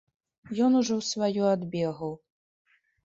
Ён 0.67 0.77
ужо 0.79 0.97
сваё 1.11 1.43
адбегаў. 1.53 2.11